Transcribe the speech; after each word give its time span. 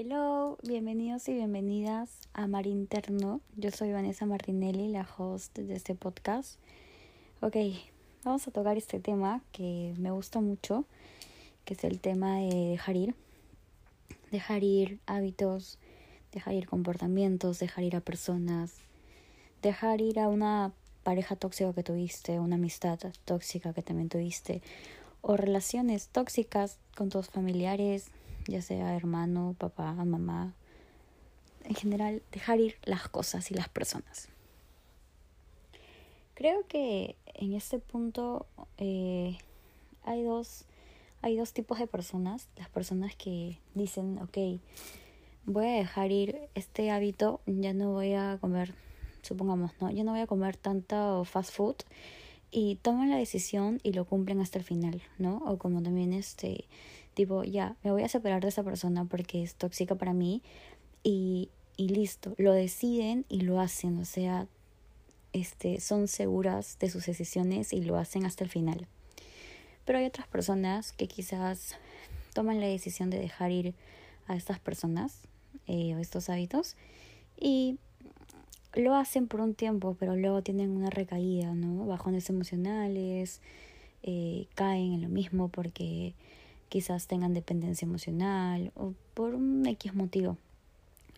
Hello, 0.00 0.58
bienvenidos 0.62 1.28
y 1.28 1.34
bienvenidas 1.34 2.20
a 2.32 2.46
Mar 2.46 2.68
Interno. 2.68 3.40
Yo 3.56 3.72
soy 3.72 3.90
Vanessa 3.90 4.26
Martinelli, 4.26 4.86
la 4.86 5.04
host 5.18 5.58
de 5.58 5.74
este 5.74 5.96
podcast. 5.96 6.60
Ok, 7.40 7.56
vamos 8.22 8.46
a 8.46 8.52
tocar 8.52 8.76
este 8.76 9.00
tema 9.00 9.42
que 9.50 9.92
me 9.98 10.12
gusta 10.12 10.40
mucho, 10.40 10.84
que 11.64 11.74
es 11.74 11.82
el 11.82 11.98
tema 11.98 12.36
de 12.36 12.68
dejar 12.70 12.96
ir. 12.96 13.16
Dejar 14.30 14.62
ir 14.62 15.00
hábitos, 15.06 15.80
dejar 16.30 16.54
ir 16.54 16.68
comportamientos, 16.68 17.58
dejar 17.58 17.82
ir 17.82 17.96
a 17.96 18.00
personas, 18.00 18.74
dejar 19.62 20.00
ir 20.00 20.20
a 20.20 20.28
una 20.28 20.70
pareja 21.02 21.34
tóxica 21.34 21.72
que 21.72 21.82
tuviste, 21.82 22.38
una 22.38 22.54
amistad 22.54 23.00
tóxica 23.24 23.72
que 23.72 23.82
también 23.82 24.10
tuviste, 24.10 24.62
o 25.22 25.36
relaciones 25.36 26.06
tóxicas 26.06 26.78
con 26.94 27.08
tus 27.08 27.26
familiares, 27.30 28.12
ya 28.48 28.62
sea 28.62 28.96
hermano, 28.96 29.54
papá, 29.58 29.92
mamá, 29.92 30.54
en 31.64 31.74
general, 31.74 32.22
dejar 32.32 32.58
ir 32.60 32.76
las 32.84 33.08
cosas 33.08 33.50
y 33.50 33.54
las 33.54 33.68
personas. 33.68 34.28
Creo 36.34 36.66
que 36.66 37.16
en 37.34 37.52
este 37.52 37.78
punto 37.78 38.46
eh, 38.78 39.36
hay, 40.04 40.22
dos, 40.22 40.64
hay 41.20 41.36
dos 41.36 41.52
tipos 41.52 41.78
de 41.78 41.86
personas. 41.86 42.48
Las 42.56 42.70
personas 42.70 43.14
que 43.16 43.58
dicen, 43.74 44.18
ok, 44.18 44.60
voy 45.44 45.66
a 45.66 45.72
dejar 45.72 46.10
ir 46.10 46.48
este 46.54 46.90
hábito, 46.90 47.40
ya 47.46 47.74
no 47.74 47.92
voy 47.92 48.14
a 48.14 48.38
comer, 48.40 48.72
supongamos, 49.22 49.72
¿no? 49.80 49.90
Ya 49.90 50.04
no 50.04 50.12
voy 50.12 50.20
a 50.20 50.26
comer 50.26 50.56
tanto 50.56 51.24
fast 51.24 51.52
food 51.52 51.76
y 52.50 52.76
toman 52.76 53.10
la 53.10 53.16
decisión 53.16 53.80
y 53.82 53.92
lo 53.92 54.06
cumplen 54.06 54.40
hasta 54.40 54.58
el 54.58 54.64
final, 54.64 55.02
¿no? 55.18 55.38
O 55.44 55.58
como 55.58 55.82
también 55.82 56.14
este 56.14 56.64
tipo, 57.18 57.42
ya, 57.42 57.74
me 57.82 57.90
voy 57.90 58.04
a 58.04 58.08
separar 58.08 58.40
de 58.42 58.48
esa 58.48 58.62
persona 58.62 59.04
porque 59.04 59.42
es 59.42 59.56
tóxica 59.56 59.96
para 59.96 60.12
mí 60.12 60.40
y, 61.02 61.50
y 61.76 61.88
listo, 61.88 62.32
lo 62.38 62.52
deciden 62.52 63.24
y 63.28 63.40
lo 63.40 63.58
hacen, 63.58 63.98
o 63.98 64.04
sea, 64.04 64.46
este, 65.32 65.80
son 65.80 66.06
seguras 66.06 66.78
de 66.78 66.88
sus 66.88 67.06
decisiones 67.06 67.72
y 67.72 67.82
lo 67.82 67.96
hacen 67.96 68.24
hasta 68.24 68.44
el 68.44 68.50
final. 68.50 68.86
Pero 69.84 69.98
hay 69.98 70.04
otras 70.06 70.28
personas 70.28 70.92
que 70.92 71.08
quizás 71.08 71.74
toman 72.34 72.60
la 72.60 72.68
decisión 72.68 73.10
de 73.10 73.18
dejar 73.18 73.50
ir 73.50 73.74
a 74.28 74.36
estas 74.36 74.60
personas 74.60 75.22
eh, 75.66 75.96
o 75.96 75.98
estos 75.98 76.30
hábitos 76.30 76.76
y 77.36 77.78
lo 78.74 78.94
hacen 78.94 79.26
por 79.26 79.40
un 79.40 79.54
tiempo, 79.54 79.96
pero 79.98 80.14
luego 80.14 80.42
tienen 80.42 80.70
una 80.70 80.90
recaída, 80.90 81.52
¿no? 81.52 81.84
Bajones 81.84 82.30
emocionales, 82.30 83.40
eh, 84.04 84.46
caen 84.54 84.92
en 84.92 85.02
lo 85.02 85.08
mismo 85.08 85.48
porque 85.48 86.14
quizás 86.68 87.06
tengan 87.06 87.34
dependencia 87.34 87.86
emocional 87.86 88.72
o 88.74 88.94
por 89.14 89.34
un 89.34 89.66
X 89.66 89.94
motivo. 89.94 90.36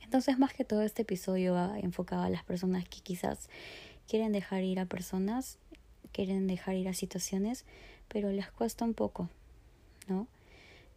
Entonces, 0.02 0.38
más 0.38 0.52
que 0.52 0.64
todo 0.64 0.82
este 0.82 1.02
episodio 1.02 1.54
va 1.54 1.78
enfocado 1.78 2.22
a 2.22 2.30
las 2.30 2.42
personas 2.42 2.88
que 2.88 3.00
quizás 3.00 3.48
quieren 4.08 4.32
dejar 4.32 4.64
ir 4.64 4.80
a 4.80 4.86
personas, 4.86 5.58
quieren 6.12 6.46
dejar 6.46 6.74
ir 6.74 6.88
a 6.88 6.94
situaciones, 6.94 7.64
pero 8.08 8.30
les 8.32 8.50
cuesta 8.50 8.84
un 8.84 8.94
poco, 8.94 9.28
¿no? 10.08 10.26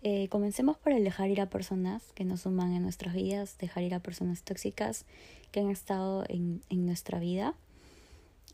Eh, 0.01 0.27
comencemos 0.29 0.77
por 0.77 0.91
el 0.91 1.03
dejar 1.03 1.29
ir 1.29 1.39
a 1.39 1.49
personas 1.49 2.11
que 2.13 2.25
nos 2.25 2.41
suman 2.41 2.73
en 2.73 2.81
nuestras 2.81 3.13
vidas, 3.13 3.57
dejar 3.57 3.83
ir 3.83 3.93
a 3.93 3.99
personas 3.99 4.41
tóxicas 4.43 5.05
que 5.51 5.61
han 5.61 5.69
estado 5.69 6.25
en, 6.27 6.61
en 6.69 6.85
nuestra 6.85 7.19
vida. 7.19 7.53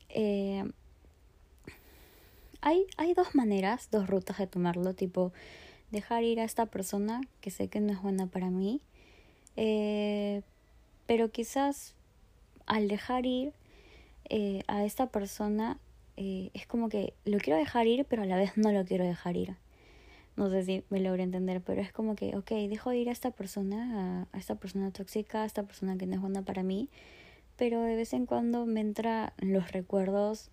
Eh, 0.09 0.63
hay, 2.61 2.85
hay 2.97 3.13
dos 3.13 3.33
maneras, 3.33 3.87
dos 3.91 4.07
rutas 4.07 4.37
de 4.37 4.47
tomarlo, 4.47 4.93
tipo 4.93 5.31
dejar 5.91 6.23
ir 6.23 6.39
a 6.39 6.43
esta 6.43 6.65
persona 6.65 7.21
que 7.41 7.51
sé 7.51 7.67
que 7.67 7.79
no 7.79 7.91
es 7.91 8.01
buena 8.01 8.27
para 8.27 8.49
mí, 8.49 8.81
eh, 9.55 10.41
pero 11.05 11.31
quizás 11.31 11.95
al 12.65 12.87
dejar 12.87 13.25
ir 13.25 13.53
eh, 14.29 14.61
a 14.67 14.85
esta 14.85 15.07
persona 15.07 15.77
eh, 16.17 16.51
es 16.53 16.67
como 16.67 16.89
que 16.89 17.13
lo 17.25 17.39
quiero 17.39 17.57
dejar 17.57 17.87
ir, 17.87 18.05
pero 18.05 18.23
a 18.23 18.25
la 18.25 18.37
vez 18.37 18.57
no 18.57 18.71
lo 18.71 18.85
quiero 18.85 19.05
dejar 19.05 19.37
ir. 19.37 19.55
No 20.35 20.49
sé 20.49 20.63
si 20.63 20.83
me 20.89 20.99
logro 20.99 21.21
entender, 21.21 21.61
pero 21.61 21.81
es 21.81 21.91
como 21.91 22.15
que, 22.15 22.37
ok, 22.37 22.51
dejo 22.69 22.91
de 22.91 22.97
ir 22.97 23.09
a 23.09 23.11
esta 23.11 23.31
persona, 23.31 24.27
a, 24.31 24.37
a 24.37 24.39
esta 24.39 24.55
persona 24.55 24.91
tóxica, 24.91 25.43
a 25.43 25.45
esta 25.45 25.63
persona 25.63 25.97
que 25.97 26.05
no 26.05 26.15
es 26.15 26.21
buena 26.21 26.43
para 26.43 26.63
mí, 26.63 26.87
pero 27.57 27.81
de 27.81 27.95
vez 27.95 28.13
en 28.13 28.25
cuando 28.25 28.65
me 28.65 28.79
entra 28.79 29.33
los 29.39 29.71
recuerdos 29.71 30.49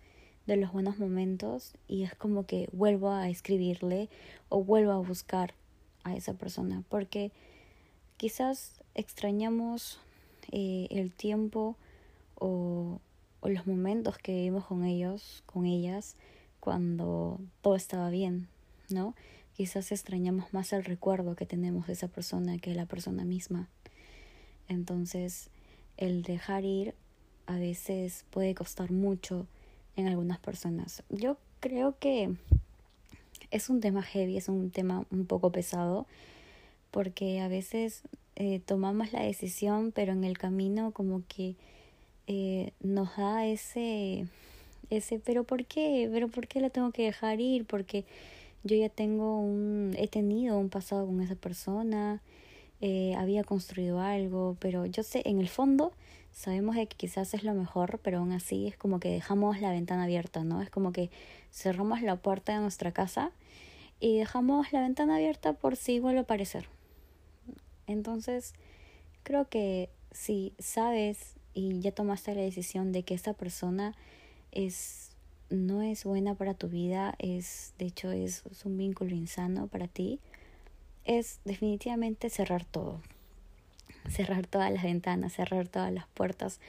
de 0.47 0.55
los 0.55 0.71
buenos 0.71 0.97
momentos 0.97 1.73
y 1.87 2.03
es 2.03 2.15
como 2.15 2.45
que 2.45 2.69
vuelvo 2.71 3.11
a 3.11 3.29
escribirle 3.29 4.09
o 4.49 4.63
vuelvo 4.63 4.93
a 4.93 4.97
buscar 4.97 5.53
a 6.03 6.15
esa 6.15 6.33
persona 6.33 6.83
porque 6.89 7.31
quizás 8.15 8.81
extrañamos 8.95 9.99
eh, 10.51 10.87
el 10.89 11.11
tiempo 11.11 11.75
o, 12.35 13.01
o 13.41 13.49
los 13.49 13.67
momentos 13.67 14.17
que 14.17 14.33
vivimos 14.33 14.65
con 14.65 14.85
ellos, 14.85 15.43
con 15.45 15.65
ellas, 15.65 16.15
cuando 16.61 17.39
todo 17.61 17.75
estaba 17.75 18.09
bien, 18.09 18.47
¿no? 18.89 19.15
Quizás 19.55 19.91
extrañamos 19.91 20.53
más 20.53 20.71
el 20.71 20.85
recuerdo 20.85 21.35
que 21.35 21.45
tenemos 21.45 21.87
de 21.87 21.93
esa 21.93 22.07
persona 22.07 22.57
que 22.57 22.73
la 22.73 22.85
persona 22.85 23.25
misma. 23.25 23.67
Entonces, 24.69 25.49
el 25.97 26.21
dejar 26.21 26.63
ir 26.63 26.93
a 27.47 27.57
veces 27.57 28.25
puede 28.29 28.53
costar 28.53 28.91
mucho 28.91 29.47
en 29.97 30.07
algunas 30.07 30.39
personas. 30.39 31.03
Yo 31.09 31.37
creo 31.59 31.95
que 31.99 32.33
es 33.51 33.69
un 33.69 33.81
tema 33.81 34.01
heavy, 34.01 34.37
es 34.37 34.47
un 34.47 34.71
tema 34.71 35.05
un 35.11 35.25
poco 35.25 35.51
pesado, 35.51 36.05
porque 36.91 37.41
a 37.41 37.47
veces 37.49 38.03
eh, 38.35 38.61
tomamos 38.65 39.11
la 39.11 39.23
decisión, 39.23 39.91
pero 39.91 40.13
en 40.13 40.23
el 40.23 40.37
camino 40.37 40.91
como 40.91 41.23
que 41.27 41.55
eh, 42.27 42.71
nos 42.81 43.17
da 43.17 43.45
ese, 43.45 44.27
ese, 44.89 45.19
pero 45.19 45.43
¿por 45.43 45.65
qué? 45.65 46.09
¿Pero 46.11 46.27
por 46.27 46.47
qué 46.47 46.61
la 46.61 46.69
tengo 46.69 46.91
que 46.91 47.03
dejar 47.03 47.41
ir? 47.41 47.65
Porque 47.65 48.05
yo 48.63 48.75
ya 48.75 48.89
tengo 48.89 49.39
un, 49.39 49.95
he 49.97 50.07
tenido 50.07 50.57
un 50.57 50.69
pasado 50.69 51.05
con 51.05 51.21
esa 51.21 51.35
persona, 51.35 52.21
eh, 52.81 53.15
había 53.15 53.43
construido 53.43 53.99
algo, 53.99 54.55
pero 54.59 54.85
yo 54.85 55.03
sé, 55.03 55.23
en 55.25 55.39
el 55.39 55.49
fondo 55.49 55.93
sabemos 56.37 56.75
que 56.75 56.85
quizás 56.85 57.33
es 57.33 57.43
lo 57.43 57.55
mejor, 57.55 57.99
pero 58.03 58.19
aún 58.19 58.31
así 58.31 58.67
es 58.67 58.77
como 58.77 58.99
que 58.99 59.09
dejamos 59.09 59.59
la 59.59 59.71
ventana 59.71 60.03
abierta, 60.03 60.43
¿no? 60.43 60.61
Es 60.61 60.69
como 60.69 60.91
que 60.91 61.09
cerramos 61.51 62.03
la 62.03 62.15
puerta 62.17 62.53
de 62.53 62.59
nuestra 62.59 62.91
casa 62.91 63.31
y 63.99 64.19
dejamos 64.19 64.71
la 64.71 64.81
ventana 64.81 65.15
abierta 65.15 65.53
por 65.53 65.75
si 65.75 65.99
vuelve 65.99 66.19
a 66.19 66.21
aparecer. 66.21 66.69
Entonces, 67.87 68.53
creo 69.23 69.49
que 69.49 69.89
si 70.11 70.53
sabes 70.59 71.33
y 71.55 71.79
ya 71.79 71.91
tomaste 71.91 72.35
la 72.35 72.41
decisión 72.41 72.91
de 72.91 73.01
que 73.01 73.15
esta 73.15 73.33
persona 73.33 73.95
es 74.51 75.09
no 75.49 75.81
es 75.81 76.03
buena 76.03 76.35
para 76.35 76.53
tu 76.53 76.67
vida, 76.67 77.15
es 77.17 77.73
de 77.79 77.85
hecho 77.85 78.11
es 78.11 78.43
un 78.63 78.77
vínculo 78.77 79.15
insano 79.15 79.65
para 79.67 79.87
ti, 79.87 80.19
es 81.03 81.39
definitivamente 81.45 82.29
cerrar 82.29 82.63
todo 82.63 83.01
cerrar 84.09 84.47
todas 84.47 84.71
las 84.71 84.83
ventanas, 84.83 85.33
cerrar 85.33 85.67
todas 85.67 85.91
las 85.91 86.07
puertas 86.07 86.59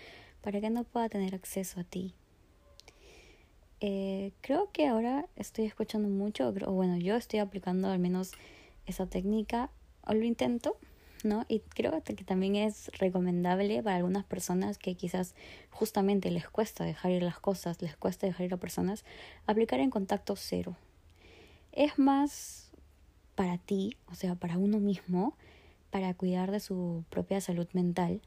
para 0.42 0.60
que 0.60 0.70
no 0.70 0.84
pueda 0.84 1.08
tener 1.08 1.34
acceso 1.34 1.80
a 1.80 1.84
ti. 1.84 2.14
Eh, 3.80 4.32
creo 4.40 4.70
que 4.72 4.88
ahora 4.88 5.26
estoy 5.36 5.64
escuchando 5.64 6.08
mucho, 6.08 6.48
o 6.48 6.72
bueno, 6.72 6.96
yo 6.96 7.16
estoy 7.16 7.38
aplicando 7.38 7.88
al 7.88 7.98
menos 7.98 8.32
esa 8.86 9.06
técnica, 9.06 9.70
o 10.04 10.14
lo 10.14 10.24
intento, 10.24 10.76
¿no? 11.22 11.44
Y 11.48 11.60
creo 11.60 12.02
que 12.02 12.14
también 12.24 12.56
es 12.56 12.90
recomendable 12.98 13.82
para 13.82 13.96
algunas 13.96 14.24
personas 14.24 14.78
que 14.78 14.94
quizás 14.94 15.34
justamente 15.70 16.30
les 16.30 16.48
cuesta 16.48 16.84
dejar 16.84 17.12
ir 17.12 17.22
las 17.22 17.38
cosas, 17.38 17.80
les 17.82 17.96
cuesta 17.96 18.26
dejar 18.26 18.46
ir 18.46 18.54
a 18.54 18.56
personas, 18.56 19.04
aplicar 19.46 19.80
en 19.80 19.90
contacto 19.90 20.34
cero. 20.36 20.76
Es 21.72 21.98
más 21.98 22.70
para 23.34 23.58
ti, 23.58 23.96
o 24.06 24.14
sea, 24.14 24.34
para 24.34 24.58
uno 24.58 24.80
mismo, 24.80 25.36
para 25.90 26.14
cuidar 26.14 26.50
de 26.50 26.60
su 26.60 27.04
propia 27.10 27.40
salud 27.40 27.68
mental 27.72 28.20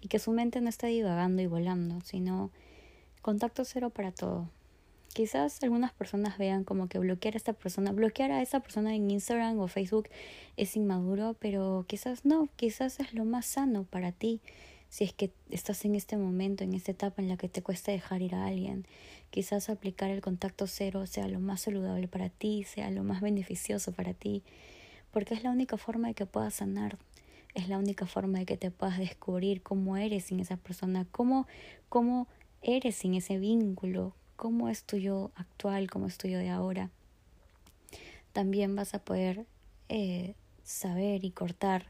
y 0.00 0.08
que 0.08 0.18
su 0.18 0.32
mente 0.32 0.60
no 0.60 0.68
esté 0.68 0.88
divagando 0.88 1.42
y 1.42 1.46
volando, 1.46 2.00
sino 2.02 2.50
contacto 3.22 3.64
cero 3.64 3.90
para 3.90 4.12
todo. 4.12 4.48
Quizás 5.14 5.62
algunas 5.62 5.92
personas 5.92 6.38
vean 6.38 6.64
como 6.64 6.88
que 6.88 6.98
bloquear 6.98 7.34
a 7.34 7.36
esta 7.36 7.52
persona, 7.52 7.92
bloquear 7.92 8.32
a 8.32 8.42
esa 8.42 8.60
persona 8.60 8.94
en 8.94 9.10
Instagram 9.10 9.58
o 9.60 9.68
Facebook 9.68 10.08
es 10.56 10.76
inmaduro, 10.76 11.36
pero 11.38 11.84
quizás 11.86 12.24
no, 12.24 12.48
quizás 12.56 12.98
es 13.00 13.14
lo 13.14 13.24
más 13.24 13.46
sano 13.46 13.84
para 13.84 14.12
ti 14.12 14.40
si 14.88 15.04
es 15.04 15.12
que 15.12 15.32
estás 15.50 15.84
en 15.84 15.94
este 15.94 16.16
momento, 16.16 16.62
en 16.62 16.74
esta 16.74 16.92
etapa 16.92 17.22
en 17.22 17.28
la 17.28 17.36
que 17.36 17.48
te 17.48 17.62
cuesta 17.62 17.90
dejar 17.90 18.22
ir 18.22 18.34
a 18.34 18.46
alguien. 18.46 18.86
Quizás 19.30 19.68
aplicar 19.68 20.10
el 20.10 20.20
contacto 20.20 20.66
cero 20.66 21.06
sea 21.06 21.26
lo 21.28 21.40
más 21.40 21.62
saludable 21.62 22.06
para 22.06 22.28
ti, 22.28 22.64
sea 22.64 22.90
lo 22.90 23.02
más 23.02 23.20
beneficioso 23.20 23.92
para 23.92 24.14
ti 24.14 24.44
porque 25.14 25.32
es 25.32 25.44
la 25.44 25.52
única 25.52 25.76
forma 25.76 26.08
de 26.08 26.14
que 26.14 26.26
puedas 26.26 26.54
sanar, 26.54 26.98
es 27.54 27.68
la 27.68 27.78
única 27.78 28.04
forma 28.04 28.40
de 28.40 28.46
que 28.46 28.56
te 28.56 28.72
puedas 28.72 28.98
descubrir 28.98 29.62
cómo 29.62 29.96
eres 29.96 30.24
sin 30.24 30.40
esa 30.40 30.56
persona, 30.56 31.06
cómo, 31.12 31.46
cómo 31.88 32.26
eres 32.62 32.96
sin 32.96 33.14
ese 33.14 33.38
vínculo, 33.38 34.12
cómo 34.34 34.68
es 34.68 34.82
tu 34.82 34.96
yo 34.96 35.30
actual, 35.36 35.88
cómo 35.88 36.08
es 36.08 36.18
tu 36.18 36.26
yo 36.26 36.40
de 36.40 36.50
ahora. 36.50 36.90
También 38.32 38.74
vas 38.74 38.92
a 38.92 38.98
poder 38.98 39.46
eh, 39.88 40.34
saber 40.64 41.24
y 41.24 41.30
cortar 41.30 41.86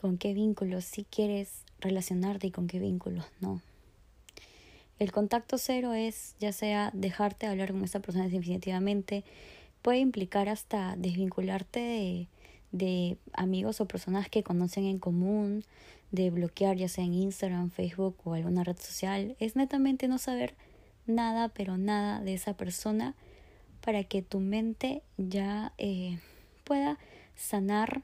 con 0.00 0.16
qué 0.16 0.32
vínculos 0.32 0.86
sí 0.86 1.04
quieres 1.04 1.64
relacionarte 1.80 2.46
y 2.46 2.50
con 2.50 2.66
qué 2.66 2.78
vínculos 2.78 3.26
no. 3.40 3.60
El 4.98 5.12
contacto 5.12 5.58
cero 5.58 5.92
es 5.92 6.34
ya 6.40 6.52
sea 6.52 6.92
dejarte 6.94 7.46
hablar 7.46 7.72
con 7.72 7.84
esa 7.84 8.00
persona 8.00 8.26
definitivamente, 8.26 9.22
puede 9.82 9.98
implicar 9.98 10.48
hasta 10.48 10.96
desvincularte 10.96 11.80
de, 11.80 12.28
de 12.70 13.18
amigos 13.32 13.80
o 13.80 13.86
personas 13.86 14.28
que 14.28 14.42
conocen 14.42 14.84
en 14.84 14.98
común, 14.98 15.64
de 16.10 16.30
bloquear 16.30 16.76
ya 16.76 16.88
sea 16.88 17.04
en 17.04 17.14
Instagram, 17.14 17.70
Facebook 17.70 18.16
o 18.24 18.34
alguna 18.34 18.64
red 18.64 18.76
social. 18.76 19.36
Es 19.40 19.56
netamente 19.56 20.08
no 20.08 20.18
saber 20.18 20.54
nada, 21.06 21.48
pero 21.48 21.76
nada 21.78 22.20
de 22.20 22.34
esa 22.34 22.54
persona 22.54 23.14
para 23.80 24.04
que 24.04 24.22
tu 24.22 24.40
mente 24.40 25.02
ya 25.18 25.72
eh, 25.78 26.18
pueda 26.64 26.98
sanar, 27.34 28.02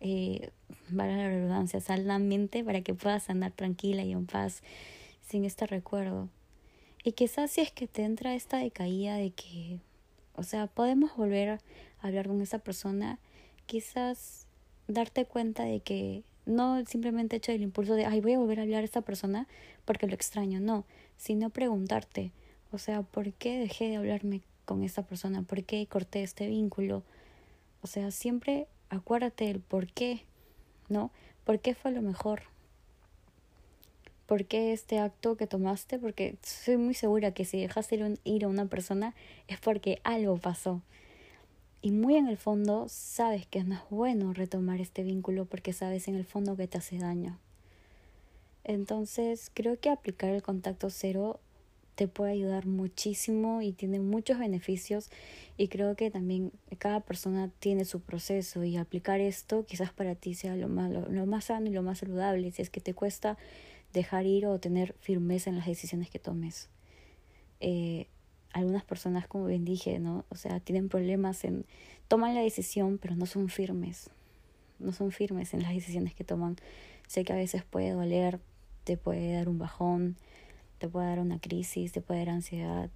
eh, 0.00 0.50
para 0.94 1.16
la 1.16 1.28
redundancia, 1.28 1.80
sal 1.80 2.06
la 2.06 2.18
mente 2.18 2.62
para 2.62 2.82
que 2.82 2.94
pueda 2.94 3.18
sanar 3.18 3.52
tranquila 3.52 4.04
y 4.04 4.12
en 4.12 4.26
paz 4.26 4.62
sin 5.26 5.44
este 5.44 5.66
recuerdo. 5.66 6.28
Y 7.02 7.12
quizás 7.12 7.50
si 7.50 7.62
es 7.62 7.72
que 7.72 7.86
te 7.86 8.04
entra 8.04 8.34
esta 8.34 8.58
decaída 8.58 9.16
de 9.16 9.30
que, 9.30 9.78
o 10.38 10.44
sea, 10.44 10.68
podemos 10.68 11.16
volver 11.16 11.48
a 11.48 11.60
hablar 12.00 12.28
con 12.28 12.40
esa 12.40 12.60
persona, 12.60 13.18
quizás 13.66 14.46
darte 14.86 15.24
cuenta 15.24 15.64
de 15.64 15.80
que 15.80 16.22
no 16.46 16.84
simplemente 16.86 17.36
hecho 17.36 17.52
el 17.52 17.62
impulso 17.62 17.94
de, 17.94 18.06
ay, 18.06 18.20
voy 18.20 18.34
a 18.34 18.38
volver 18.38 18.60
a 18.60 18.62
hablar 18.62 18.82
a 18.82 18.84
esta 18.84 19.02
persona 19.02 19.48
porque 19.84 20.06
lo 20.06 20.14
extraño, 20.14 20.60
no, 20.60 20.84
sino 21.16 21.50
preguntarte, 21.50 22.30
o 22.70 22.78
sea, 22.78 23.02
¿por 23.02 23.32
qué 23.32 23.58
dejé 23.58 23.88
de 23.88 23.96
hablarme 23.96 24.42
con 24.64 24.84
esta 24.84 25.02
persona? 25.02 25.42
¿Por 25.42 25.64
qué 25.64 25.86
corté 25.86 26.22
este 26.22 26.46
vínculo? 26.46 27.02
O 27.82 27.86
sea, 27.86 28.10
siempre 28.10 28.68
acuérdate 28.90 29.50
el 29.50 29.60
por 29.60 29.88
qué, 29.88 30.22
¿no? 30.88 31.10
¿Por 31.44 31.58
qué 31.58 31.74
fue 31.74 31.90
lo 31.90 32.00
mejor? 32.02 32.42
¿Por 34.28 34.44
qué 34.44 34.74
este 34.74 34.98
acto 34.98 35.38
que 35.38 35.46
tomaste? 35.46 35.98
Porque 35.98 36.36
soy 36.42 36.76
muy 36.76 36.92
segura 36.92 37.32
que 37.32 37.46
si 37.46 37.62
dejaste 37.62 38.18
ir 38.24 38.44
a 38.44 38.48
una 38.48 38.66
persona 38.66 39.14
es 39.48 39.58
porque 39.58 40.02
algo 40.04 40.36
pasó. 40.36 40.82
Y 41.80 41.92
muy 41.92 42.16
en 42.16 42.28
el 42.28 42.36
fondo 42.36 42.84
sabes 42.90 43.46
que 43.46 43.64
no 43.64 43.76
es 43.76 43.80
bueno 43.88 44.34
retomar 44.34 44.82
este 44.82 45.02
vínculo 45.02 45.46
porque 45.46 45.72
sabes 45.72 46.08
en 46.08 46.14
el 46.14 46.26
fondo 46.26 46.58
que 46.58 46.68
te 46.68 46.76
hace 46.76 46.98
daño. 46.98 47.38
Entonces 48.64 49.50
creo 49.54 49.80
que 49.80 49.88
aplicar 49.88 50.28
el 50.28 50.42
contacto 50.42 50.90
cero 50.90 51.40
te 51.94 52.06
puede 52.06 52.32
ayudar 52.32 52.66
muchísimo 52.66 53.62
y 53.62 53.72
tiene 53.72 53.98
muchos 53.98 54.38
beneficios 54.38 55.08
y 55.56 55.68
creo 55.68 55.96
que 55.96 56.10
también 56.10 56.52
cada 56.76 57.00
persona 57.00 57.50
tiene 57.60 57.86
su 57.86 58.02
proceso 58.02 58.62
y 58.62 58.76
aplicar 58.76 59.20
esto 59.20 59.64
quizás 59.64 59.90
para 59.90 60.14
ti 60.14 60.34
sea 60.34 60.54
lo 60.54 60.68
más, 60.68 60.92
lo 60.92 61.24
más 61.24 61.46
sano 61.46 61.68
y 61.68 61.72
lo 61.72 61.82
más 61.82 62.00
saludable 62.00 62.52
si 62.52 62.60
es 62.60 62.68
que 62.68 62.82
te 62.82 62.92
cuesta 62.92 63.38
dejar 63.92 64.26
ir 64.26 64.46
o 64.46 64.58
tener 64.58 64.94
firmeza 65.00 65.50
en 65.50 65.56
las 65.56 65.66
decisiones 65.66 66.10
que 66.10 66.18
tomes. 66.18 66.68
Eh, 67.60 68.06
algunas 68.52 68.84
personas, 68.84 69.26
como 69.26 69.46
bien 69.46 69.64
dije, 69.64 69.98
¿no? 69.98 70.24
O 70.28 70.34
sea, 70.34 70.60
tienen 70.60 70.88
problemas 70.88 71.44
en... 71.44 71.64
Toman 72.08 72.34
la 72.34 72.40
decisión, 72.40 72.98
pero 72.98 73.14
no 73.14 73.26
son 73.26 73.48
firmes. 73.48 74.10
No 74.78 74.92
son 74.92 75.12
firmes 75.12 75.54
en 75.54 75.62
las 75.62 75.74
decisiones 75.74 76.14
que 76.14 76.24
toman. 76.24 76.56
Sé 77.06 77.24
que 77.24 77.32
a 77.32 77.36
veces 77.36 77.64
puede 77.64 77.90
doler, 77.90 78.40
te 78.84 78.96
puede 78.96 79.34
dar 79.34 79.48
un 79.48 79.58
bajón, 79.58 80.16
te 80.78 80.88
puede 80.88 81.08
dar 81.08 81.20
una 81.20 81.40
crisis, 81.40 81.92
te 81.92 82.00
puede 82.00 82.20
dar 82.20 82.30
ansiedad. 82.30 82.90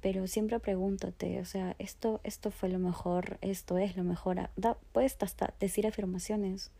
Pero 0.00 0.26
siempre 0.26 0.60
pregúntate, 0.60 1.40
o 1.40 1.44
sea, 1.44 1.74
esto, 1.78 2.20
esto 2.22 2.50
fue 2.50 2.68
lo 2.68 2.78
mejor, 2.78 3.38
esto 3.40 3.78
es 3.78 3.96
lo 3.96 4.04
mejor. 4.04 4.50
Da, 4.56 4.76
puedes 4.92 5.16
hasta 5.20 5.54
decir 5.58 5.86
afirmaciones. 5.86 6.70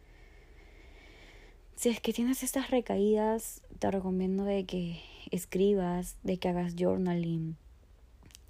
Si 1.79 1.91
es 1.91 2.01
que 2.01 2.13
tienes 2.13 2.43
estas 2.43 2.73
recaídas, 2.73 3.63
te 3.79 3.89
recomiendo 3.89 4.43
de 4.43 4.67
que 4.67 5.01
escribas, 5.31 6.17
de 6.25 6.37
que 6.37 6.49
hagas 6.49 6.75
journaling 6.77 7.57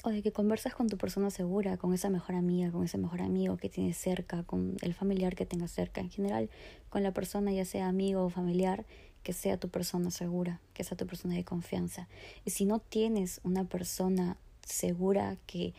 o 0.03 0.09
de 0.09 0.23
que 0.23 0.33
conversas 0.33 0.75
con 0.75 0.89
tu 0.89 0.97
persona 0.97 1.29
segura, 1.29 1.77
con 1.77 1.93
esa 1.93 2.09
mejor 2.09 2.37
amiga, 2.37 2.73
con 2.73 2.85
ese 2.85 2.97
mejor 2.97 3.21
amigo 3.21 3.59
que 3.59 3.69
tienes 3.69 3.99
cerca, 3.99 4.45
con 4.45 4.79
el 4.81 4.95
familiar 4.95 5.37
que 5.37 5.45
tengas 5.45 5.73
cerca, 5.73 6.01
en 6.01 6.09
general 6.09 6.49
con 6.89 7.03
la 7.03 7.13
persona 7.13 7.53
ya 7.53 7.67
sea 7.67 7.89
amigo 7.89 8.25
o 8.25 8.31
familiar, 8.31 8.87
que 9.23 9.35
sea 9.35 9.59
tu 9.59 9.69
persona 9.69 10.11
segura, 10.11 10.63
que 10.73 10.83
sea 10.83 10.97
tu 10.97 11.07
persona 11.07 11.35
de 11.35 11.45
confianza. 11.45 12.09
Y 12.47 12.53
si 12.53 12.65
no 12.65 12.79
tienes 12.79 13.43
una 13.45 13.65
persona 13.65 14.39
segura 14.65 15.37
que 15.47 15.75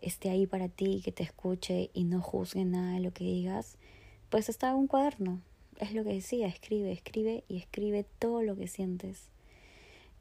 esté 0.00 0.30
ahí 0.30 0.46
para 0.46 0.70
ti, 0.70 1.02
que 1.04 1.12
te 1.12 1.22
escuche 1.22 1.90
y 1.92 2.04
no 2.04 2.22
juzgue 2.22 2.64
nada 2.64 2.94
de 2.94 3.00
lo 3.00 3.12
que 3.12 3.24
digas, 3.24 3.76
pues 4.30 4.48
está 4.48 4.74
un 4.74 4.86
cuaderno, 4.86 5.42
es 5.80 5.92
lo 5.92 6.04
que 6.04 6.12
decía, 6.14 6.46
escribe, 6.46 6.92
escribe 6.92 7.44
y 7.48 7.58
escribe 7.58 8.04
todo 8.18 8.42
lo 8.42 8.56
que 8.56 8.68
sientes. 8.68 9.28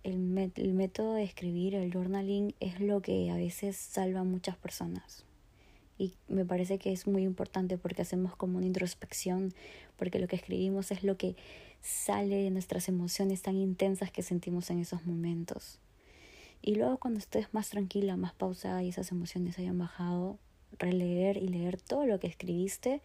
El, 0.03 0.51
el, 0.55 0.73
método 0.73 1.13
de 1.13 1.23
escribir, 1.23 1.75
el 1.75 1.93
journaling, 1.93 2.53
es 2.59 2.79
lo 2.79 3.01
que 3.01 3.29
a 3.31 3.35
veces 3.35 3.77
salva 3.77 4.21
a 4.21 4.25
muchas 4.25 4.57
personas. 4.57 5.25
Y 5.97 6.13
me 6.27 6.43
parece 6.43 6.79
que 6.79 6.91
es 6.91 7.07
muy 7.07 7.23
importante 7.23 7.77
porque 7.77 8.01
hacemos 8.01 8.35
como 8.35 8.57
una 8.57 8.67
introspección, 8.67 9.53
porque 9.95 10.19
lo 10.19 10.27
que 10.27 10.35
escribimos 10.35 10.91
es 10.91 11.03
lo 11.03 11.17
que 11.17 11.35
sale 11.81 12.35
de 12.35 12.49
nuestras 12.49 12.89
emociones 12.89 13.41
tan 13.41 13.55
intensas 13.55 14.11
que 14.11 14.23
sentimos 14.23 14.69
en 14.71 14.79
esos 14.79 15.05
momentos. 15.05 15.79
Y 16.61 16.75
luego 16.75 16.97
cuando 16.97 17.19
estés 17.19 17.53
más 17.53 17.69
tranquila, 17.69 18.15
más 18.17 18.33
pausada 18.33 18.83
y 18.83 18.89
esas 18.89 19.11
emociones 19.11 19.59
hayan 19.59 19.77
bajado, 19.77 20.37
releer 20.79 21.37
y 21.37 21.47
leer 21.47 21.79
todo 21.79 22.05
lo 22.05 22.19
que 22.19 22.27
escribiste 22.27 23.01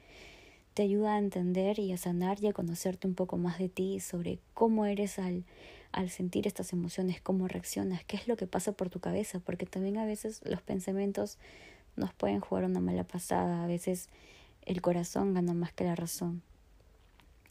te 0.78 0.84
ayuda 0.84 1.14
a 1.14 1.18
entender 1.18 1.80
y 1.80 1.90
a 1.90 1.96
sanar 1.96 2.40
y 2.40 2.46
a 2.46 2.52
conocerte 2.52 3.08
un 3.08 3.14
poco 3.14 3.36
más 3.36 3.58
de 3.58 3.68
ti 3.68 3.98
sobre 3.98 4.38
cómo 4.54 4.86
eres 4.86 5.18
al, 5.18 5.42
al 5.90 6.08
sentir 6.08 6.46
estas 6.46 6.72
emociones, 6.72 7.20
cómo 7.20 7.48
reaccionas, 7.48 8.04
qué 8.04 8.16
es 8.16 8.28
lo 8.28 8.36
que 8.36 8.46
pasa 8.46 8.70
por 8.70 8.88
tu 8.88 9.00
cabeza, 9.00 9.40
porque 9.40 9.66
también 9.66 9.98
a 9.98 10.06
veces 10.06 10.40
los 10.44 10.62
pensamientos 10.62 11.36
nos 11.96 12.14
pueden 12.14 12.38
jugar 12.38 12.62
una 12.62 12.78
mala 12.78 13.02
pasada, 13.02 13.64
a 13.64 13.66
veces 13.66 14.08
el 14.66 14.80
corazón 14.80 15.34
gana 15.34 15.52
más 15.52 15.72
que 15.72 15.82
la 15.82 15.96
razón. 15.96 16.42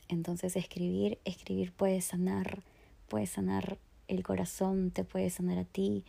Entonces 0.08 0.56
escribir, 0.56 1.20
escribir 1.26 1.74
puede 1.74 2.00
sanar, 2.00 2.64
puede 3.10 3.26
sanar 3.26 3.78
el 4.08 4.24
corazón, 4.24 4.90
te 4.90 5.04
puede 5.04 5.30
sanar 5.32 5.58
a 5.58 5.66
ti 5.66 6.06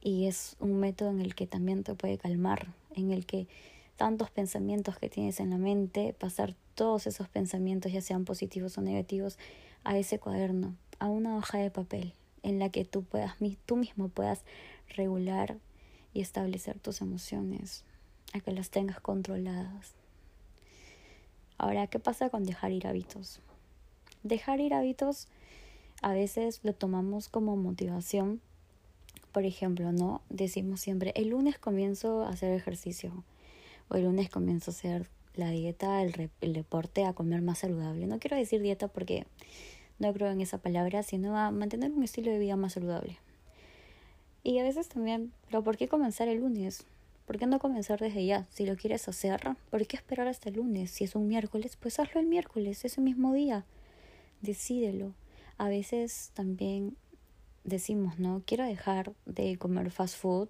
y 0.00 0.26
es 0.26 0.54
un 0.60 0.78
método 0.78 1.10
en 1.10 1.20
el 1.20 1.34
que 1.34 1.48
también 1.48 1.82
te 1.82 1.96
puede 1.96 2.16
calmar, 2.16 2.68
en 2.94 3.10
el 3.10 3.26
que 3.26 3.48
tantos 3.96 4.30
pensamientos 4.30 4.98
que 4.98 5.08
tienes 5.08 5.40
en 5.40 5.50
la 5.50 5.58
mente, 5.58 6.14
pasar 6.18 6.54
todos 6.74 7.06
esos 7.06 7.28
pensamientos, 7.28 7.92
ya 7.92 8.00
sean 8.00 8.24
positivos 8.24 8.76
o 8.78 8.82
negativos, 8.82 9.38
a 9.84 9.98
ese 9.98 10.18
cuaderno, 10.18 10.74
a 10.98 11.08
una 11.08 11.36
hoja 11.36 11.58
de 11.58 11.70
papel, 11.70 12.14
en 12.42 12.58
la 12.58 12.70
que 12.70 12.84
tú 12.84 13.04
puedas, 13.04 13.36
tú 13.66 13.76
mismo 13.76 14.08
puedas 14.08 14.42
regular 14.96 15.58
y 16.12 16.20
establecer 16.20 16.78
tus 16.78 17.00
emociones, 17.00 17.84
a 18.32 18.40
que 18.40 18.52
las 18.52 18.70
tengas 18.70 19.00
controladas. 19.00 19.94
Ahora, 21.58 21.86
¿qué 21.86 21.98
pasa 21.98 22.30
con 22.30 22.44
dejar 22.44 22.72
ir 22.72 22.86
hábitos? 22.86 23.40
Dejar 24.22 24.60
ir 24.60 24.74
hábitos 24.74 25.28
a 26.02 26.12
veces 26.12 26.60
lo 26.62 26.74
tomamos 26.74 27.28
como 27.28 27.56
motivación. 27.56 28.40
Por 29.32 29.44
ejemplo, 29.44 29.90
¿no? 29.92 30.20
Decimos 30.28 30.80
siempre, 30.80 31.12
el 31.16 31.28
lunes 31.28 31.58
comienzo 31.58 32.24
a 32.24 32.28
hacer 32.28 32.52
ejercicio 32.52 33.24
el 33.92 34.04
lunes 34.04 34.30
comienzo 34.30 34.70
a 34.70 34.74
hacer 34.74 35.08
la 35.34 35.50
dieta, 35.50 36.02
el, 36.02 36.30
el 36.40 36.52
deporte, 36.52 37.04
a 37.04 37.12
comer 37.12 37.42
más 37.42 37.58
saludable. 37.58 38.06
No 38.06 38.18
quiero 38.18 38.36
decir 38.36 38.60
dieta 38.60 38.88
porque 38.88 39.26
no 39.98 40.12
creo 40.12 40.30
en 40.30 40.40
esa 40.40 40.58
palabra, 40.58 41.02
sino 41.02 41.36
a 41.36 41.50
mantener 41.50 41.92
un 41.92 42.02
estilo 42.02 42.32
de 42.32 42.38
vida 42.38 42.56
más 42.56 42.74
saludable. 42.74 43.18
Y 44.42 44.58
a 44.58 44.62
veces 44.62 44.88
también, 44.88 45.32
pero 45.46 45.62
¿por 45.64 45.76
qué 45.76 45.88
comenzar 45.88 46.28
el 46.28 46.40
lunes? 46.40 46.84
¿Por 47.26 47.38
qué 47.38 47.46
no 47.46 47.58
comenzar 47.58 47.98
desde 47.98 48.26
ya? 48.26 48.46
Si 48.50 48.66
lo 48.66 48.76
quieres 48.76 49.08
hacer, 49.08 49.40
¿por 49.70 49.86
qué 49.86 49.96
esperar 49.96 50.28
hasta 50.28 50.50
el 50.50 50.56
lunes? 50.56 50.90
Si 50.90 51.04
es 51.04 51.14
un 51.14 51.26
miércoles, 51.26 51.76
pues 51.80 51.98
hazlo 51.98 52.20
el 52.20 52.26
miércoles, 52.26 52.84
ese 52.84 53.00
mismo 53.00 53.32
día. 53.32 53.64
Decídelo. 54.42 55.14
A 55.56 55.68
veces 55.68 56.30
también 56.34 56.96
decimos, 57.64 58.18
¿no? 58.18 58.42
Quiero 58.44 58.64
dejar 58.64 59.14
de 59.24 59.56
comer 59.56 59.90
fast 59.90 60.16
food 60.16 60.48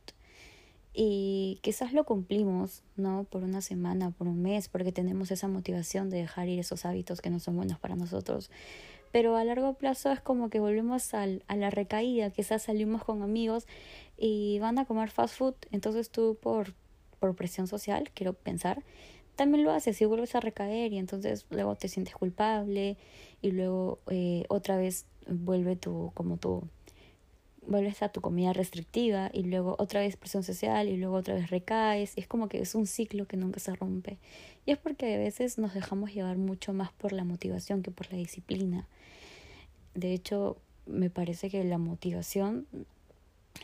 y 0.94 1.58
quizás 1.62 1.92
lo 1.92 2.04
cumplimos, 2.04 2.84
¿no? 2.96 3.24
Por 3.24 3.42
una 3.42 3.60
semana, 3.60 4.12
por 4.12 4.28
un 4.28 4.40
mes, 4.40 4.68
porque 4.68 4.92
tenemos 4.92 5.32
esa 5.32 5.48
motivación 5.48 6.08
de 6.08 6.18
dejar 6.18 6.48
ir 6.48 6.60
esos 6.60 6.86
hábitos 6.86 7.20
que 7.20 7.30
no 7.30 7.40
son 7.40 7.56
buenos 7.56 7.80
para 7.80 7.96
nosotros. 7.96 8.48
Pero 9.10 9.36
a 9.36 9.44
largo 9.44 9.74
plazo 9.74 10.12
es 10.12 10.20
como 10.20 10.50
que 10.50 10.60
volvemos 10.60 11.12
al, 11.12 11.42
a 11.48 11.56
la 11.56 11.70
recaída, 11.70 12.30
quizás 12.30 12.62
salimos 12.62 13.02
con 13.02 13.22
amigos 13.22 13.66
y 14.16 14.60
van 14.60 14.78
a 14.78 14.84
comer 14.84 15.10
fast 15.10 15.36
food, 15.36 15.54
entonces 15.72 16.10
tú 16.10 16.38
por, 16.40 16.74
por 17.18 17.34
presión 17.34 17.66
social, 17.66 18.10
quiero 18.14 18.32
pensar, 18.32 18.84
también 19.34 19.64
lo 19.64 19.72
haces 19.72 20.00
y 20.00 20.04
vuelves 20.04 20.36
a 20.36 20.40
recaer 20.40 20.92
y 20.92 20.98
entonces 20.98 21.46
luego 21.50 21.74
te 21.74 21.88
sientes 21.88 22.14
culpable 22.14 22.96
y 23.42 23.50
luego 23.50 23.98
eh, 24.08 24.44
otra 24.48 24.76
vez 24.76 25.06
vuelve 25.26 25.74
tu, 25.74 26.12
como 26.14 26.36
tu 26.36 26.62
vuelves 27.66 28.02
a 28.02 28.08
tu 28.08 28.20
comida 28.20 28.52
restrictiva 28.52 29.30
y 29.32 29.42
luego 29.42 29.76
otra 29.78 30.00
vez 30.00 30.16
presión 30.16 30.42
social 30.42 30.88
y 30.88 30.96
luego 30.96 31.16
otra 31.16 31.34
vez 31.34 31.50
recaes. 31.50 32.12
Y 32.16 32.20
es 32.20 32.26
como 32.26 32.48
que 32.48 32.60
es 32.60 32.74
un 32.74 32.86
ciclo 32.86 33.26
que 33.26 33.36
nunca 33.36 33.60
se 33.60 33.74
rompe. 33.74 34.18
Y 34.66 34.72
es 34.72 34.78
porque 34.78 35.14
a 35.14 35.18
veces 35.18 35.58
nos 35.58 35.74
dejamos 35.74 36.12
llevar 36.14 36.36
mucho 36.36 36.72
más 36.72 36.92
por 36.92 37.12
la 37.12 37.24
motivación 37.24 37.82
que 37.82 37.90
por 37.90 38.10
la 38.12 38.18
disciplina. 38.18 38.86
De 39.94 40.12
hecho, 40.12 40.56
me 40.86 41.10
parece 41.10 41.50
que 41.50 41.64
la 41.64 41.78
motivación, 41.78 42.66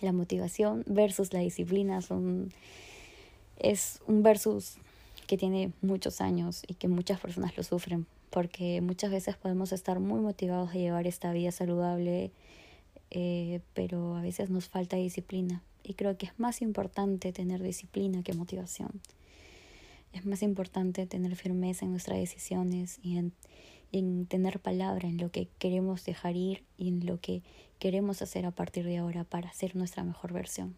la 0.00 0.12
motivación 0.12 0.84
versus 0.86 1.32
la 1.32 1.40
disciplina 1.40 2.02
son 2.02 2.52
es 3.58 4.00
un 4.06 4.22
versus 4.22 4.76
que 5.26 5.36
tiene 5.36 5.72
muchos 5.82 6.20
años 6.20 6.62
y 6.66 6.74
que 6.74 6.88
muchas 6.88 7.20
personas 7.20 7.56
lo 7.56 7.62
sufren 7.62 8.06
porque 8.30 8.80
muchas 8.80 9.10
veces 9.10 9.36
podemos 9.36 9.72
estar 9.72 10.00
muy 10.00 10.20
motivados 10.20 10.70
a 10.70 10.74
llevar 10.74 11.06
esta 11.06 11.32
vida 11.32 11.50
saludable 11.50 12.30
eh, 13.10 13.60
pero 13.74 14.16
a 14.16 14.22
veces 14.22 14.50
nos 14.50 14.68
falta 14.68 14.96
disciplina. 14.96 15.62
Y 15.82 15.94
creo 15.94 16.16
que 16.16 16.26
es 16.26 16.38
más 16.38 16.62
importante 16.62 17.32
tener 17.32 17.62
disciplina 17.62 18.22
que 18.22 18.32
motivación. 18.32 19.00
Es 20.12 20.26
más 20.26 20.42
importante 20.42 21.06
tener 21.06 21.36
firmeza 21.36 21.84
en 21.84 21.92
nuestras 21.92 22.18
decisiones 22.18 22.98
y 23.02 23.16
en, 23.16 23.32
en 23.92 24.26
tener 24.26 24.60
palabra 24.60 25.08
en 25.08 25.18
lo 25.18 25.30
que 25.30 25.48
queremos 25.58 26.04
dejar 26.04 26.36
ir 26.36 26.64
y 26.76 26.88
en 26.88 27.06
lo 27.06 27.20
que 27.20 27.42
queremos 27.78 28.22
hacer 28.22 28.44
a 28.46 28.50
partir 28.50 28.84
de 28.84 28.98
ahora 28.98 29.24
para 29.24 29.52
ser 29.52 29.76
nuestra 29.76 30.04
mejor 30.04 30.32
versión. 30.32 30.76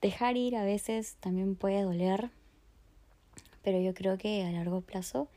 Dejar 0.00 0.36
ir 0.36 0.56
a 0.56 0.64
veces 0.64 1.16
también 1.20 1.56
puede 1.56 1.82
doler, 1.82 2.30
pero 3.62 3.80
yo 3.80 3.94
creo 3.94 4.18
que 4.18 4.44
a 4.44 4.50
largo 4.50 4.80
plazo 4.80 5.28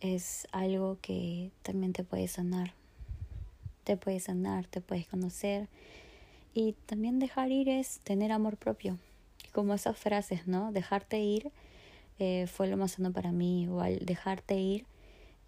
es 0.00 0.46
algo 0.52 0.98
que 1.02 1.50
también 1.62 1.92
te 1.92 2.04
puede 2.04 2.28
sanar 2.28 2.77
te 3.88 3.96
puedes 3.96 4.24
sanar, 4.24 4.66
te 4.66 4.82
puedes 4.82 5.08
conocer. 5.08 5.66
Y 6.52 6.74
también 6.84 7.18
dejar 7.18 7.50
ir 7.50 7.70
es 7.70 8.00
tener 8.00 8.32
amor 8.32 8.58
propio. 8.58 8.98
Como 9.54 9.72
esas 9.72 9.96
frases, 9.96 10.46
¿no? 10.46 10.72
Dejarte 10.72 11.20
ir 11.20 11.50
eh, 12.18 12.46
fue 12.48 12.66
lo 12.66 12.76
más 12.76 12.92
sano 12.92 13.12
para 13.14 13.32
mí. 13.32 13.66
O 13.66 13.80
al 13.80 14.04
dejarte 14.04 14.60
ir, 14.60 14.84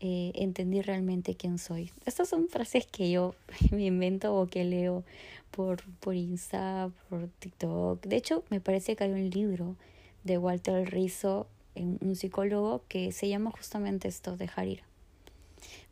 eh, 0.01 0.33
entendí 0.37 0.81
realmente 0.81 1.35
quién 1.35 1.59
soy. 1.59 1.93
Estas 2.07 2.31
son 2.31 2.49
frases 2.49 2.87
que 2.87 3.11
yo 3.11 3.35
me 3.73 3.85
invento 3.85 4.35
o 4.35 4.47
que 4.47 4.65
leo 4.65 5.05
por, 5.51 5.85
por 5.97 6.15
Insta, 6.15 6.91
por 7.11 7.29
TikTok. 7.29 8.07
De 8.07 8.17
hecho, 8.17 8.43
me 8.49 8.63
parece 8.63 8.97
que 8.97 9.05
hay 9.05 9.13
un 9.13 9.29
libro 9.29 9.77
de 10.25 10.39
Walter 10.39 10.91
Rizzo, 10.91 11.47
un 11.75 12.17
psicólogo, 12.17 12.85
que 12.89 13.13
se 13.13 13.29
llama 13.29 13.51
justamente 13.51 14.09
esto, 14.09 14.39
dejar 14.39 14.67
ir. 14.67 14.90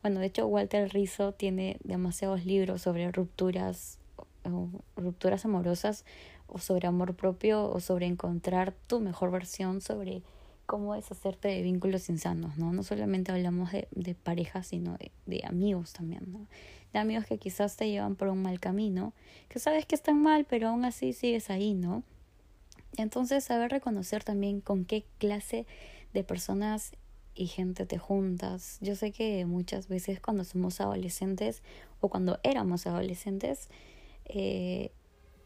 Bueno, 0.02 0.20
de 0.20 0.26
hecho 0.26 0.46
Walter 0.46 0.92
Rizzo 0.92 1.32
tiene 1.32 1.78
demasiados 1.82 2.44
libros 2.44 2.82
sobre 2.82 3.10
rupturas, 3.10 3.98
o 4.44 4.68
rupturas 4.96 5.44
amorosas, 5.44 6.04
o 6.46 6.58
sobre 6.58 6.86
amor 6.86 7.14
propio, 7.14 7.68
o 7.68 7.80
sobre 7.80 8.06
encontrar 8.06 8.72
tu 8.86 9.00
mejor 9.00 9.30
versión, 9.30 9.80
sobre 9.80 10.22
cómo 10.66 10.94
deshacerte 10.94 11.48
de 11.48 11.62
vínculos 11.62 12.10
insanos, 12.10 12.58
¿no? 12.58 12.72
No 12.72 12.82
solamente 12.82 13.32
hablamos 13.32 13.72
de, 13.72 13.88
de 13.90 14.14
parejas, 14.14 14.66
sino 14.68 14.96
de, 14.98 15.10
de 15.26 15.42
amigos 15.46 15.94
también, 15.94 16.24
¿no? 16.30 16.46
De 16.92 16.98
amigos 16.98 17.24
que 17.24 17.38
quizás 17.38 17.76
te 17.76 17.88
llevan 17.88 18.16
por 18.16 18.28
un 18.28 18.42
mal 18.42 18.60
camino, 18.60 19.14
que 19.48 19.58
sabes 19.58 19.86
que 19.86 19.94
están 19.94 20.22
mal, 20.22 20.44
pero 20.44 20.68
aún 20.68 20.84
así 20.84 21.12
sigues 21.12 21.50
ahí, 21.50 21.74
¿no? 21.74 22.02
Entonces, 22.96 23.44
saber 23.44 23.70
reconocer 23.70 24.24
también 24.24 24.60
con 24.60 24.84
qué 24.84 25.04
clase 25.18 25.66
de 26.12 26.24
personas 26.24 26.92
y 27.38 27.46
gente 27.46 27.86
te 27.86 27.98
juntas. 27.98 28.78
Yo 28.80 28.96
sé 28.96 29.12
que 29.12 29.46
muchas 29.46 29.86
veces 29.86 30.20
cuando 30.20 30.42
somos 30.42 30.80
adolescentes 30.80 31.62
o 32.00 32.08
cuando 32.08 32.40
éramos 32.42 32.86
adolescentes, 32.86 33.68
eh, 34.24 34.90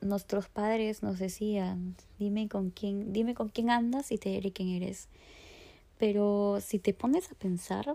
nuestros 0.01 0.49
padres 0.49 1.03
nos 1.03 1.19
decían, 1.19 1.95
dime 2.19 2.49
con 2.49 2.71
quién, 2.71 3.13
dime 3.13 3.35
con 3.35 3.51
quién 3.51 3.69
andas 3.71 4.11
y 4.11 4.17
te 4.17 4.31
diré 4.31 4.53
quién 4.53 4.71
eres. 4.71 5.09
Pero 5.99 6.59
si 6.63 6.79
te 6.79 6.95
pones 6.95 7.31
a 7.31 7.35
pensar, 7.35 7.95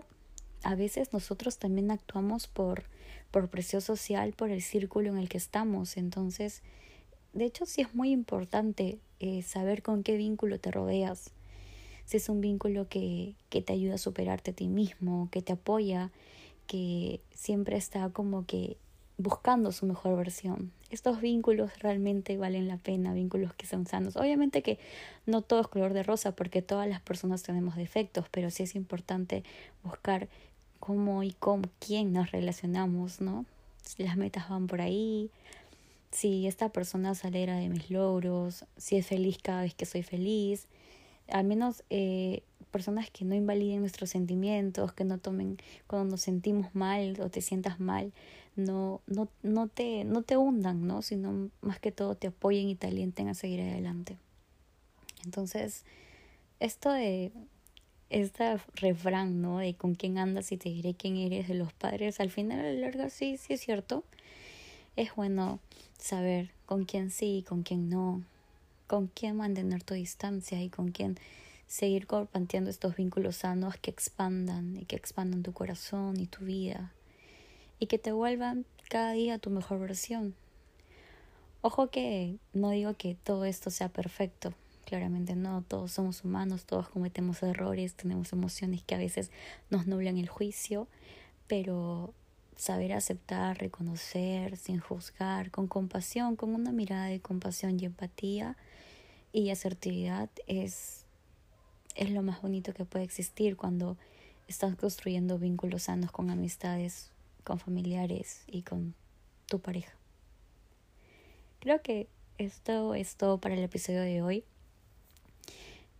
a 0.62 0.74
veces 0.76 1.12
nosotros 1.12 1.58
también 1.58 1.90
actuamos 1.90 2.46
por, 2.46 2.84
por 3.32 3.50
presión 3.50 3.82
social, 3.82 4.32
por 4.32 4.50
el 4.50 4.62
círculo 4.62 5.10
en 5.10 5.18
el 5.18 5.28
que 5.28 5.38
estamos. 5.38 5.96
Entonces, 5.96 6.62
de 7.32 7.46
hecho 7.46 7.66
sí 7.66 7.80
es 7.80 7.94
muy 7.96 8.12
importante 8.12 9.00
eh, 9.18 9.42
saber 9.42 9.82
con 9.82 10.04
qué 10.04 10.16
vínculo 10.16 10.60
te 10.60 10.70
rodeas 10.70 11.32
si 12.08 12.16
es 12.16 12.30
un 12.30 12.40
vínculo 12.40 12.88
que, 12.88 13.34
que 13.50 13.60
te 13.60 13.74
ayuda 13.74 13.96
a 13.96 13.98
superarte 13.98 14.52
a 14.52 14.54
ti 14.54 14.66
mismo, 14.66 15.28
que 15.30 15.42
te 15.42 15.52
apoya, 15.52 16.10
que 16.66 17.20
siempre 17.34 17.76
está 17.76 18.08
como 18.08 18.46
que 18.46 18.78
buscando 19.18 19.72
su 19.72 19.84
mejor 19.84 20.16
versión. 20.16 20.72
Estos 20.88 21.20
vínculos 21.20 21.78
realmente 21.80 22.38
valen 22.38 22.66
la 22.66 22.78
pena, 22.78 23.12
vínculos 23.12 23.52
que 23.52 23.66
son 23.66 23.84
sanos. 23.84 24.16
Obviamente 24.16 24.62
que 24.62 24.78
no 25.26 25.42
todo 25.42 25.60
es 25.60 25.68
color 25.68 25.92
de 25.92 26.02
rosa 26.02 26.34
porque 26.34 26.62
todas 26.62 26.88
las 26.88 27.02
personas 27.02 27.42
tenemos 27.42 27.76
defectos, 27.76 28.24
pero 28.30 28.48
sí 28.50 28.62
es 28.62 28.74
importante 28.74 29.44
buscar 29.84 30.30
cómo 30.80 31.22
y 31.24 31.32
con 31.32 31.70
quién 31.78 32.14
nos 32.14 32.30
relacionamos, 32.30 33.20
¿no? 33.20 33.44
Si 33.82 34.02
las 34.02 34.16
metas 34.16 34.48
van 34.48 34.66
por 34.66 34.80
ahí, 34.80 35.30
si 36.10 36.46
esta 36.46 36.70
persona 36.70 37.14
se 37.14 37.26
alegra 37.26 37.58
de 37.58 37.68
mis 37.68 37.90
logros, 37.90 38.64
si 38.78 38.96
es 38.96 39.06
feliz 39.06 39.36
cada 39.42 39.60
vez 39.60 39.74
que 39.74 39.84
soy 39.84 40.02
feliz, 40.02 40.68
al 41.28 41.44
menos 41.44 41.84
eh, 41.90 42.42
personas 42.70 43.10
que 43.10 43.24
no 43.24 43.34
invaliden 43.34 43.80
nuestros 43.80 44.10
sentimientos, 44.10 44.92
que 44.92 45.04
no 45.04 45.18
tomen 45.18 45.58
cuando 45.86 46.10
nos 46.12 46.20
sentimos 46.20 46.74
mal 46.74 47.20
o 47.20 47.30
te 47.30 47.40
sientas 47.40 47.80
mal, 47.80 48.12
no, 48.56 49.00
no, 49.06 49.28
no, 49.42 49.68
te, 49.68 50.04
no 50.04 50.22
te 50.22 50.36
hundan, 50.36 50.86
¿no? 50.86 51.02
sino 51.02 51.50
más 51.60 51.78
que 51.78 51.92
todo 51.92 52.14
te 52.14 52.28
apoyen 52.28 52.68
y 52.68 52.74
te 52.74 52.88
alienten 52.88 53.28
a 53.28 53.34
seguir 53.34 53.60
adelante. 53.60 54.18
Entonces, 55.24 55.84
esto 56.60 56.90
de 56.92 57.32
este 58.10 58.58
refrán, 58.74 59.42
¿no? 59.42 59.58
De 59.58 59.74
con 59.74 59.94
quién 59.94 60.18
andas 60.18 60.50
y 60.52 60.56
te 60.56 60.70
diré 60.70 60.94
quién 60.94 61.16
eres 61.16 61.48
de 61.48 61.54
los 61.54 61.72
padres, 61.72 62.20
al 62.20 62.30
final 62.30 62.60
a 62.60 62.62
la 62.64 62.72
larga 62.72 63.10
sí, 63.10 63.36
sí 63.36 63.54
es 63.54 63.60
cierto. 63.60 64.04
Es 64.96 65.14
bueno 65.14 65.60
saber 65.98 66.50
con 66.66 66.84
quién 66.84 67.10
sí 67.10 67.38
y 67.38 67.42
con 67.42 67.62
quién 67.62 67.88
no, 67.88 68.22
con 68.88 69.06
quién 69.06 69.36
mantener 69.36 69.84
tu 69.84 69.94
distancia 69.94 70.60
y 70.60 70.70
con 70.70 70.90
quién 70.90 71.16
seguir 71.68 72.08
compartiendo 72.08 72.70
estos 72.70 72.96
vínculos 72.96 73.36
sanos 73.36 73.76
que 73.76 73.90
expandan 73.90 74.76
y 74.76 74.86
que 74.86 74.96
expandan 74.96 75.44
tu 75.44 75.52
corazón 75.52 76.18
y 76.18 76.26
tu 76.26 76.44
vida 76.44 76.92
y 77.78 77.86
que 77.86 77.98
te 77.98 78.10
vuelvan 78.10 78.64
cada 78.88 79.12
día 79.12 79.38
tu 79.38 79.50
mejor 79.50 79.78
versión. 79.78 80.34
Ojo 81.60 81.90
que 81.90 82.36
no 82.52 82.70
digo 82.70 82.94
que 82.94 83.14
todo 83.14 83.44
esto 83.44 83.70
sea 83.70 83.88
perfecto, 83.88 84.54
claramente 84.86 85.36
no, 85.36 85.62
todos 85.62 85.92
somos 85.92 86.24
humanos, 86.24 86.64
todos 86.64 86.88
cometemos 86.88 87.42
errores, 87.42 87.94
tenemos 87.94 88.32
emociones 88.32 88.82
que 88.82 88.94
a 88.94 88.98
veces 88.98 89.30
nos 89.68 89.86
nublan 89.86 90.16
el 90.16 90.28
juicio, 90.28 90.88
pero 91.46 92.14
saber 92.56 92.92
aceptar, 92.92 93.58
reconocer, 93.58 94.56
sin 94.56 94.80
juzgar, 94.80 95.50
con 95.50 95.68
compasión, 95.68 96.36
con 96.36 96.54
una 96.54 96.72
mirada 96.72 97.06
de 97.06 97.20
compasión 97.20 97.78
y 97.78 97.84
empatía, 97.84 98.56
y 99.32 99.50
asertividad 99.50 100.30
es, 100.46 101.04
es 101.94 102.10
lo 102.10 102.22
más 102.22 102.42
bonito 102.42 102.72
que 102.72 102.84
puede 102.84 103.04
existir 103.04 103.56
cuando 103.56 103.96
estás 104.46 104.76
construyendo 104.76 105.38
vínculos 105.38 105.84
sanos 105.84 106.10
con 106.10 106.30
amistades, 106.30 107.10
con 107.44 107.58
familiares 107.58 108.42
y 108.46 108.62
con 108.62 108.94
tu 109.46 109.60
pareja. 109.60 109.92
Creo 111.60 111.82
que 111.82 112.08
esto 112.38 112.94
es 112.94 113.16
todo 113.16 113.38
para 113.38 113.54
el 113.54 113.62
episodio 113.62 114.00
de 114.00 114.22
hoy. 114.22 114.44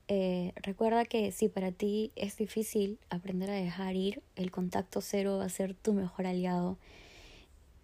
Eh, 0.07 0.53
recuerda 0.57 1.05
que 1.05 1.33
si 1.33 1.49
para 1.49 1.71
ti 1.73 2.13
es 2.17 2.37
difícil 2.39 2.99
aprender 3.11 3.51
a 3.51 3.55
dejar 3.55 3.95
ir, 3.95 4.23
el 4.37 4.51
contacto 4.51 5.03
cero 5.03 5.39
va 5.39 5.45
a 5.45 5.51
ser 5.51 5.75
tu 5.75 5.93
mejor 5.93 6.27
aliado. 6.27 6.79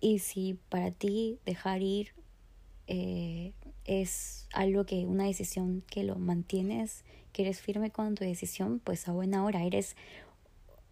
Y 0.01 0.21
si 0.21 0.59
para 0.69 0.91
ti 0.91 1.39
dejar 1.45 1.83
ir 1.83 2.13
eh, 2.87 3.53
es 3.85 4.47
algo 4.53 4.85
que 4.87 5.07
una 5.07 5.25
decisión 5.25 5.83
que 5.91 6.05
lo 6.05 6.17
mantienes, 6.17 7.05
que 7.33 7.43
eres 7.43 7.61
firme 7.61 7.91
con 7.91 8.15
tu 8.15 8.25
decisión, 8.25 8.81
pues 8.83 9.09
a 9.09 9.13
buena 9.13 9.45
hora 9.45 9.65
eres 9.65 9.97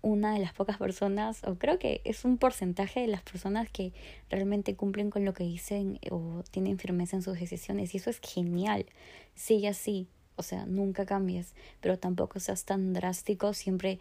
una 0.02 0.34
de 0.34 0.40
las 0.40 0.52
pocas 0.52 0.78
personas, 0.78 1.42
o 1.44 1.54
creo 1.54 1.78
que 1.78 2.00
es 2.04 2.25
un 2.25 2.37
porcentaje 2.37 3.00
de 3.00 3.06
las 3.06 3.22
personas 3.22 3.70
que 3.70 3.92
realmente 4.28 4.75
cumplen 4.75 5.11
con 5.11 5.25
lo 5.25 5.32
que 5.32 5.44
dicen 5.44 6.00
o 6.11 6.42
tienen 6.50 6.78
firmeza 6.78 7.16
en 7.16 7.22
sus 7.22 7.38
decisiones. 7.38 7.94
Y 7.94 7.99
eso 7.99 8.11
es 8.11 8.18
genial. 8.20 8.87
Sigue 9.37 9.68
así, 9.68 10.08
o 10.37 10.42
sea, 10.42 10.66
nunca 10.66 11.06
cambies, 11.06 11.54
pero 11.80 11.99
tampoco 11.99 12.40
seas 12.40 12.64
tan 12.64 12.92
drástico, 12.92 13.54
siempre 13.54 14.00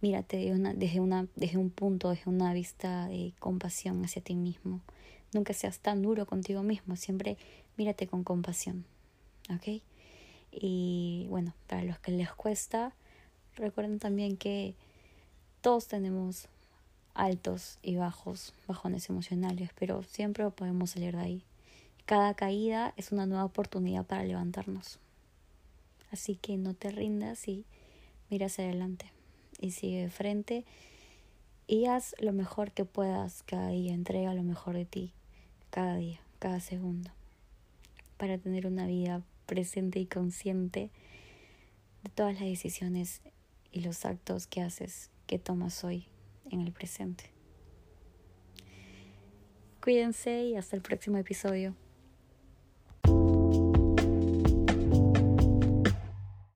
mírate 0.00 0.38
de 0.38 0.52
una, 0.52 0.72
desde, 0.72 1.00
una, 1.00 1.26
desde 1.36 1.58
un 1.58 1.70
punto, 1.70 2.10
desde 2.10 2.30
una 2.30 2.54
vista 2.54 3.08
de 3.08 3.34
compasión 3.38 4.04
hacia 4.04 4.22
ti 4.22 4.36
mismo. 4.36 4.80
Nunca 5.32 5.52
seas 5.52 5.80
tan 5.80 6.02
duro 6.02 6.26
contigo 6.26 6.62
mismo, 6.62 6.96
siempre 6.96 7.36
mírate 7.80 8.06
con 8.06 8.24
compasión, 8.24 8.84
¿ok? 9.48 9.80
Y 10.52 11.24
bueno, 11.30 11.54
para 11.66 11.82
los 11.82 11.98
que 11.98 12.12
les 12.12 12.30
cuesta, 12.30 12.92
recuerden 13.56 13.98
también 13.98 14.36
que 14.36 14.74
todos 15.62 15.88
tenemos 15.88 16.48
altos 17.14 17.78
y 17.82 17.96
bajos, 17.96 18.52
bajones 18.68 19.08
emocionales, 19.08 19.70
pero 19.78 20.02
siempre 20.02 20.50
podemos 20.50 20.90
salir 20.90 21.16
de 21.16 21.22
ahí. 21.22 21.42
Cada 22.04 22.34
caída 22.34 22.92
es 22.98 23.12
una 23.12 23.24
nueva 23.24 23.46
oportunidad 23.46 24.04
para 24.04 24.24
levantarnos. 24.24 24.98
Así 26.12 26.34
que 26.36 26.58
no 26.58 26.74
te 26.74 26.90
rindas 26.90 27.48
y 27.48 27.64
mira 28.28 28.46
hacia 28.46 28.64
adelante 28.64 29.10
y 29.58 29.70
sigue 29.70 30.02
de 30.02 30.10
frente 30.10 30.66
y 31.66 31.86
haz 31.86 32.14
lo 32.18 32.34
mejor 32.34 32.72
que 32.72 32.84
puedas 32.84 33.42
cada 33.44 33.68
día, 33.68 33.94
entrega 33.94 34.34
lo 34.34 34.42
mejor 34.42 34.74
de 34.74 34.84
ti 34.84 35.14
cada 35.70 35.96
día, 35.96 36.20
cada 36.40 36.60
segundo, 36.60 37.10
para 38.20 38.36
tener 38.36 38.66
una 38.66 38.86
vida 38.86 39.22
presente 39.46 39.98
y 39.98 40.04
consciente 40.04 40.90
de 42.02 42.10
todas 42.10 42.34
las 42.34 42.42
decisiones 42.42 43.22
y 43.72 43.80
los 43.80 44.04
actos 44.04 44.46
que 44.46 44.60
haces, 44.60 45.10
que 45.26 45.38
tomas 45.38 45.82
hoy 45.84 46.06
en 46.50 46.60
el 46.60 46.70
presente. 46.70 47.30
Cuídense 49.82 50.44
y 50.44 50.56
hasta 50.56 50.76
el 50.76 50.82
próximo 50.82 51.16
episodio. 51.16 51.74